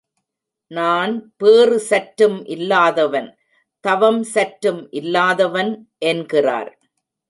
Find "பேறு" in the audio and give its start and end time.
1.37-1.77